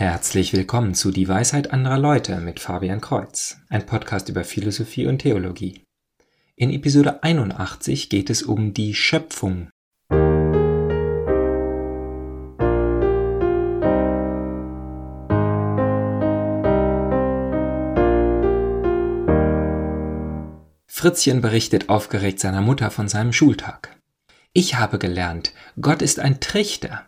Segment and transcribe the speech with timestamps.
[0.00, 5.18] Herzlich willkommen zu Die Weisheit anderer Leute mit Fabian Kreuz, ein Podcast über Philosophie und
[5.18, 5.84] Theologie.
[6.56, 9.68] In Episode 81 geht es um die Schöpfung.
[20.86, 24.00] Fritzchen berichtet aufgeregt seiner Mutter von seinem Schultag.
[24.54, 27.06] Ich habe gelernt, Gott ist ein Trichter.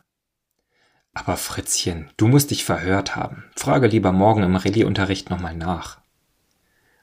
[1.15, 3.45] Aber Fritzchen, du musst dich verhört haben.
[3.57, 6.01] Frage lieber morgen im Rallye-Unterricht nochmal nach.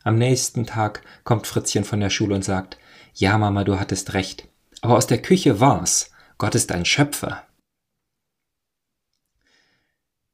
[0.04, 2.78] Am nächsten Tag kommt Fritzchen von der Schule und sagt,
[3.14, 4.48] ja Mama, du hattest recht.
[4.82, 6.12] Aber aus der Küche war's.
[6.38, 7.46] Gott ist ein Schöpfer.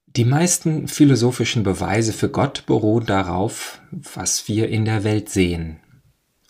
[0.05, 5.82] Die meisten philosophischen Beweise für Gott beruhen darauf, was wir in der Welt sehen.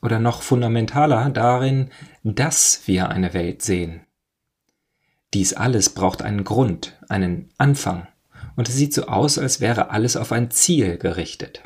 [0.04, 1.90] Oder noch fundamentaler darin,
[2.24, 4.06] dass wir eine Welt sehen.
[5.34, 8.08] Dies alles braucht einen Grund, einen Anfang,
[8.56, 11.64] und es sieht so aus, als wäre alles auf ein Ziel gerichtet.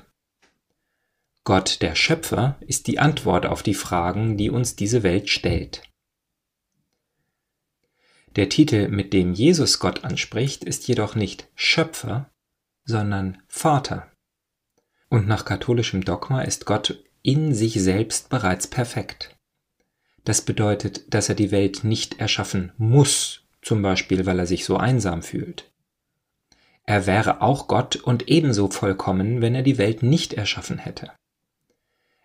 [1.44, 5.84] Gott, der Schöpfer, ist die Antwort auf die Fragen, die uns diese Welt stellt.
[8.36, 12.30] Der Titel, mit dem Jesus Gott anspricht, ist jedoch nicht Schöpfer,
[12.86, 14.12] sondern Vater.
[15.10, 19.36] Und nach katholischem Dogma ist Gott in sich selbst bereits perfekt.
[20.24, 24.78] Das bedeutet, dass er die Welt nicht erschaffen muss, zum Beispiel weil er sich so
[24.78, 25.72] einsam fühlt.
[26.86, 31.12] Er wäre auch Gott und ebenso vollkommen, wenn er die Welt nicht erschaffen hätte.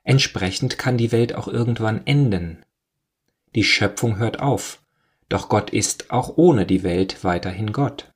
[0.04, 2.64] Entsprechend kann die Welt auch irgendwann enden.
[3.54, 4.82] Die Schöpfung hört auf,
[5.28, 8.12] doch Gott ist auch ohne die Welt weiterhin Gott.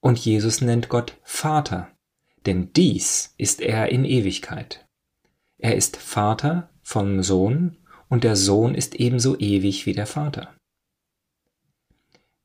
[0.00, 1.90] Und Jesus nennt Gott Vater,
[2.46, 4.86] denn dies ist er in Ewigkeit.
[5.58, 10.54] Er ist Vater vom Sohn und der Sohn ist ebenso ewig wie der Vater.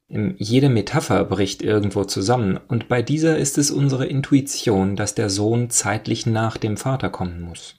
[0.10, 5.70] Jede Metapher bricht irgendwo zusammen, und bei dieser ist es unsere Intuition, dass der Sohn
[5.70, 7.76] zeitlich nach dem Vater kommen muss.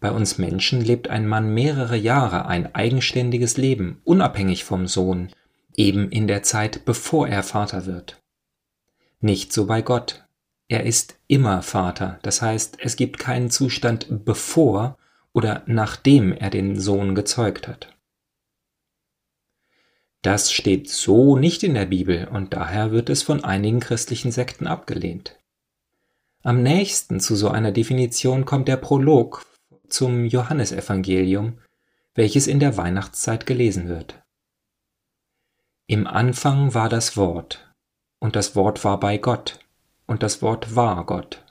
[0.00, 5.28] Bei uns Menschen lebt ein Mann mehrere Jahre ein eigenständiges Leben, unabhängig vom Sohn,
[5.76, 8.20] eben in der Zeit, bevor er Vater wird.
[9.20, 10.24] Nicht so bei Gott.
[10.66, 14.96] Er ist immer Vater, das heißt, es gibt keinen Zustand bevor
[15.32, 17.96] oder nachdem er den Sohn gezeugt hat.
[20.22, 24.66] Das steht so nicht in der Bibel und daher wird es von einigen christlichen Sekten
[24.66, 25.38] abgelehnt.
[26.42, 29.46] Am nächsten zu so einer Definition kommt der Prolog
[29.88, 31.58] zum Johannesevangelium,
[32.14, 34.22] welches in der Weihnachtszeit gelesen wird.
[35.86, 37.74] Im Anfang war das Wort,
[38.18, 39.58] und das Wort war bei Gott,
[40.06, 41.44] und das Wort war Gott.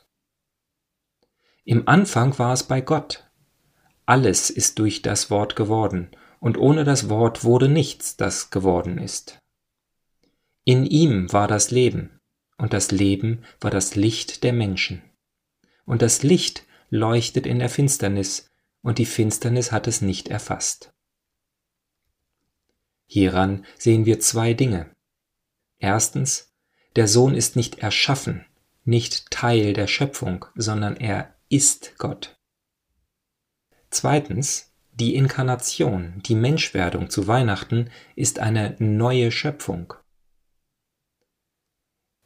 [1.66, 3.30] Im Anfang war es bei Gott.
[4.06, 9.40] Alles ist durch das Wort geworden, und ohne das Wort wurde nichts, das geworden ist.
[10.64, 12.20] In ihm war das Leben,
[12.58, 15.02] und das Leben war das Licht der Menschen.
[15.86, 18.50] Und das Licht leuchtet in der Finsternis,
[18.82, 20.94] und die Finsternis hat es nicht erfasst.
[23.08, 24.96] Hieran sehen wir zwei Dinge.
[25.80, 26.54] Erstens,
[26.96, 28.46] der Sohn ist nicht erschaffen,
[28.84, 32.38] nicht Teil der Schöpfung, sondern er ist Gott.
[33.90, 34.69] Zweitens,
[35.00, 39.94] die Inkarnation, die Menschwerdung zu Weihnachten ist eine neue Schöpfung.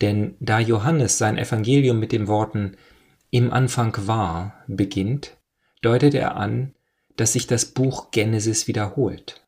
[0.01, 2.77] Denn da Johannes sein Evangelium mit den Worten
[3.29, 5.37] im Anfang war beginnt,
[5.81, 6.73] deutet er an,
[7.15, 9.45] dass sich das Buch Genesis wiederholt.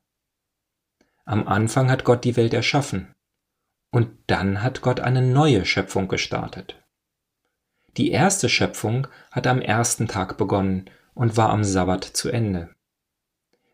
[1.25, 3.13] Am Anfang hat Gott die Welt erschaffen
[3.91, 6.83] und dann hat Gott eine neue Schöpfung gestartet.
[7.97, 12.74] Die erste Schöpfung hat am ersten Tag begonnen und war am Sabbat zu Ende.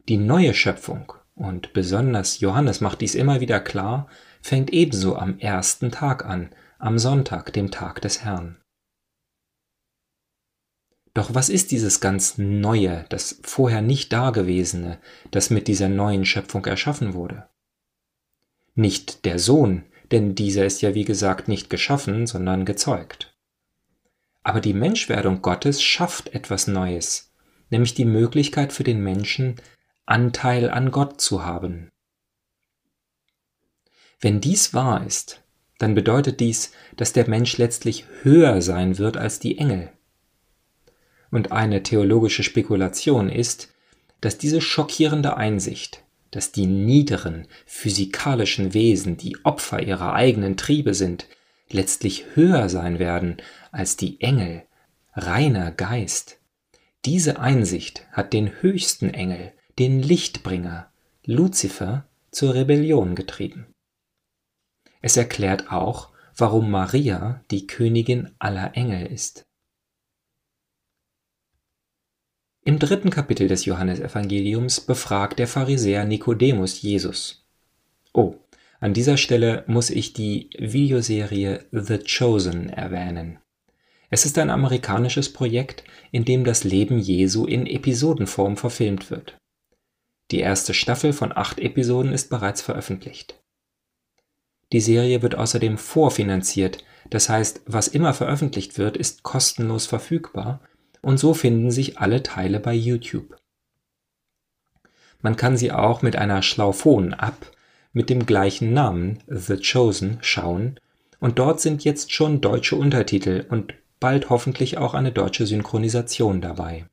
[0.10, 4.08] Die neue Schöpfung, und besonders Johannes macht dies immer wieder klar,
[4.42, 8.58] fängt ebenso am ersten Tag an, am Sonntag, dem Tag des Herrn.
[11.14, 16.66] Doch was ist dieses ganz Neue, das vorher nicht Dagewesene, das mit dieser neuen Schöpfung
[16.66, 17.50] erschaffen wurde?
[18.74, 23.36] Nicht der Sohn, denn dieser ist ja wie gesagt nicht geschaffen, sondern gezeugt.
[24.44, 27.34] Aber die Menschwerdung Gottes schafft etwas Neues,
[27.70, 29.58] nämlich die Möglichkeit für den Menschen,
[30.06, 31.90] Anteil an Gott zu haben.
[34.20, 35.42] Wenn dies wahr ist,
[35.80, 39.92] dann bedeutet dies, dass der Mensch letztlich höher sein wird als die Engel.
[41.32, 43.70] Und eine theologische Spekulation ist,
[44.20, 51.28] dass diese schockierende Einsicht, dass die niederen physikalischen Wesen, die Opfer ihrer eigenen Triebe sind,
[51.70, 53.38] letztlich höher sein werden
[53.72, 54.64] als die Engel,
[55.14, 56.38] reiner Geist.
[57.06, 60.92] Diese Einsicht hat den höchsten Engel, den Lichtbringer
[61.26, 63.68] Luzifer zur Rebellion getrieben.
[65.02, 69.46] Es erklärt auch, warum Maria die Königin aller Engel ist.
[72.64, 77.48] Im dritten Kapitel des Johannesevangeliums befragt der Pharisäer Nikodemus Jesus.
[78.14, 78.36] Oh,
[78.80, 83.40] an dieser Stelle muss ich die Videoserie The Chosen erwähnen.
[84.12, 89.41] Es ist ein amerikanisches Projekt, in dem das Leben Jesu in Episodenform verfilmt wird.
[90.32, 93.42] Die erste Staffel von acht Episoden ist bereits veröffentlicht.
[94.72, 100.62] Die Serie wird außerdem vorfinanziert, das heißt, was immer veröffentlicht wird, ist kostenlos verfügbar
[101.02, 103.36] und so finden sich alle Teile bei YouTube.
[105.22, 107.52] Man kann sie auch mit einer Schlauphon-App
[107.92, 110.80] mit dem gleichen Namen The Chosen schauen
[111.20, 116.86] und dort sind jetzt schon deutsche Untertitel und bald hoffentlich auch eine deutsche Synchronisation dabei.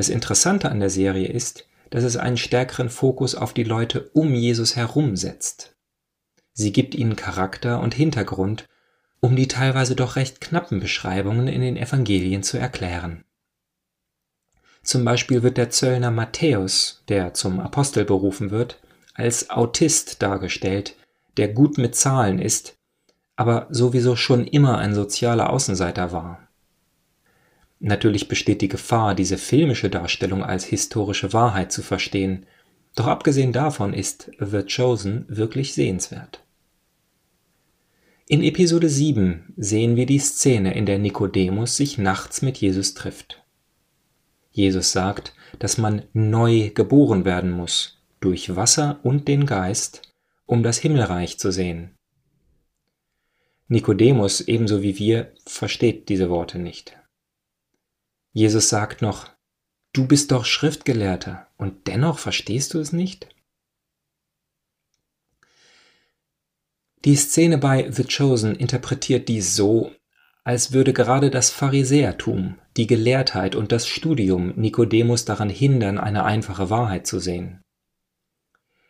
[0.00, 4.32] Das Interessante an der Serie ist, dass es einen stärkeren Fokus auf die Leute um
[4.32, 5.76] Jesus herum setzt.
[6.54, 8.66] Sie gibt ihnen Charakter und Hintergrund,
[9.20, 13.26] um die teilweise doch recht knappen Beschreibungen in den Evangelien zu erklären.
[14.82, 18.80] Zum Beispiel wird der Zöllner Matthäus, der zum Apostel berufen wird,
[19.12, 20.96] als Autist dargestellt,
[21.36, 22.72] der gut mit Zahlen ist,
[23.36, 26.48] aber sowieso schon immer ein sozialer Außenseiter war.
[27.80, 32.46] Natürlich besteht die Gefahr, diese filmische Darstellung als historische Wahrheit zu verstehen,
[32.94, 36.44] doch abgesehen davon ist The Chosen wirklich sehenswert.
[38.28, 43.42] In Episode 7 sehen wir die Szene, in der Nikodemus sich nachts mit Jesus trifft.
[44.52, 50.02] Jesus sagt, dass man neu geboren werden muss, durch Wasser und den Geist,
[50.44, 51.92] um das Himmelreich zu sehen.
[53.68, 56.99] Nikodemus, ebenso wie wir, versteht diese Worte nicht.
[58.32, 59.28] Jesus sagt noch,
[59.92, 63.28] du bist doch Schriftgelehrter und dennoch verstehst du es nicht?
[67.04, 69.90] Die Szene bei The Chosen interpretiert dies so,
[70.44, 76.70] als würde gerade das Pharisäertum, die Gelehrtheit und das Studium Nikodemus daran hindern, eine einfache
[76.70, 77.62] Wahrheit zu sehen.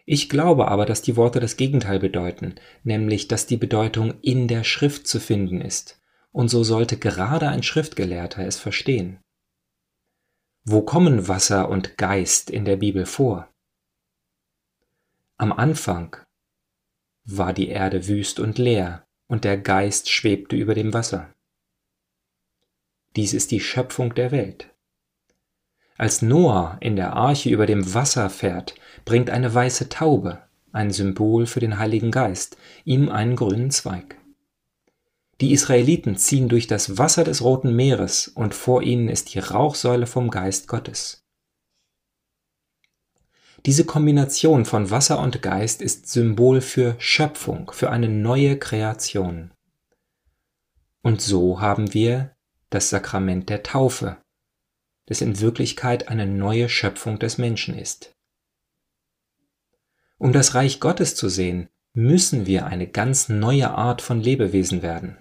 [0.04, 4.64] Ich glaube aber, dass die Worte das Gegenteil bedeuten, nämlich dass die Bedeutung in der
[4.64, 6.00] Schrift zu finden ist,
[6.32, 9.20] und so sollte gerade ein Schriftgelehrter es verstehen.
[10.72, 13.48] Wo kommen Wasser und Geist in der Bibel vor?
[15.36, 16.16] Am Anfang
[17.24, 21.34] war die Erde wüst und leer, und der Geist schwebte über dem Wasser.
[23.16, 24.72] Dies ist die Schöpfung der Welt.
[25.98, 30.40] Als Noah in der Arche über dem Wasser fährt, bringt eine weiße Taube,
[30.70, 34.19] ein Symbol für den Heiligen Geist, ihm einen grünen Zweig.
[35.40, 40.06] Die Israeliten ziehen durch das Wasser des Roten Meeres und vor ihnen ist die Rauchsäule
[40.06, 41.24] vom Geist Gottes.
[43.64, 49.50] Diese Kombination von Wasser und Geist ist Symbol für Schöpfung, für eine neue Kreation.
[51.02, 52.34] Und so haben wir
[52.68, 54.18] das Sakrament der Taufe,
[55.06, 58.14] das in Wirklichkeit eine neue Schöpfung des Menschen ist.
[60.18, 65.16] Um das Reich Gottes zu sehen, müssen wir eine ganz neue Art von Lebewesen werden.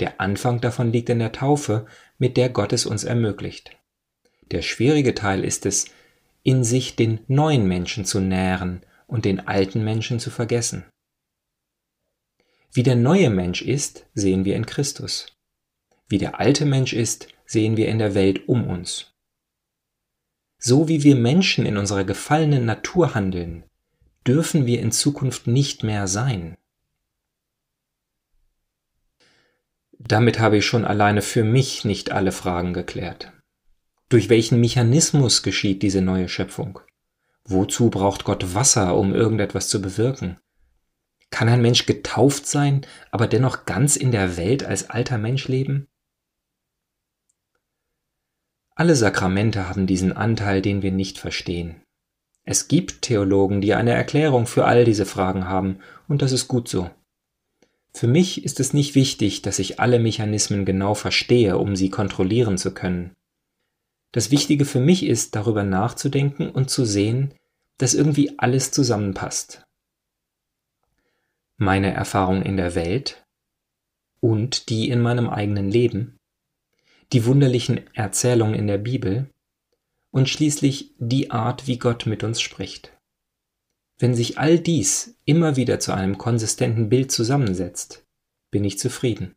[0.00, 1.86] Der Anfang davon liegt in der Taufe,
[2.18, 3.76] mit der Gott es uns ermöglicht.
[4.50, 5.86] Der schwierige Teil ist es,
[6.42, 10.84] in sich den neuen Menschen zu nähren und den alten Menschen zu vergessen.
[12.72, 15.26] Wie der neue Mensch ist, sehen wir in Christus.
[16.08, 19.12] Wie der alte Mensch ist, sehen wir in der Welt um uns.
[20.58, 23.64] So wie wir Menschen in unserer gefallenen Natur handeln,
[24.26, 26.56] dürfen wir in Zukunft nicht mehr sein.
[30.06, 33.32] Damit habe ich schon alleine für mich nicht alle Fragen geklärt.
[34.08, 36.80] Durch welchen Mechanismus geschieht diese neue Schöpfung?
[37.44, 40.38] Wozu braucht Gott Wasser, um irgendetwas zu bewirken?
[41.30, 45.88] Kann ein Mensch getauft sein, aber dennoch ganz in der Welt als alter Mensch leben?
[48.74, 51.82] Alle Sakramente haben diesen Anteil, den wir nicht verstehen.
[52.44, 55.78] Es gibt Theologen, die eine Erklärung für all diese Fragen haben,
[56.08, 56.90] und das ist gut so.
[57.94, 62.56] Für mich ist es nicht wichtig, dass ich alle Mechanismen genau verstehe, um sie kontrollieren
[62.56, 63.12] zu können.
[64.12, 67.34] Das Wichtige für mich ist, darüber nachzudenken und zu sehen,
[67.78, 69.64] dass irgendwie alles zusammenpasst.
[71.56, 73.24] Meine Erfahrung in der Welt
[74.20, 76.16] und die in meinem eigenen Leben,
[77.12, 79.30] die wunderlichen Erzählungen in der Bibel
[80.10, 82.96] und schließlich die Art, wie Gott mit uns spricht.
[84.02, 88.04] Wenn sich all dies immer wieder zu einem konsistenten Bild zusammensetzt,
[88.50, 89.36] bin ich zufrieden.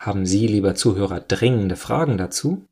[0.00, 2.66] Haben Sie, lieber Zuhörer, dringende Fragen dazu?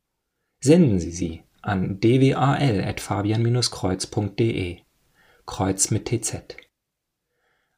[0.59, 4.81] Senden Sie sie an dwal.fabian-kreuz.de
[5.47, 6.57] Kreuz mit TZ.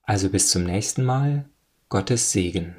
[0.05, 1.51] Also bis zum nächsten Mal,
[1.91, 2.75] Gottes Segen.